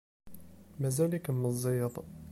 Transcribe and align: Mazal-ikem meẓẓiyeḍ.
Mazal-ikem 0.81 1.37
meẓẓiyeḍ. 1.39 1.95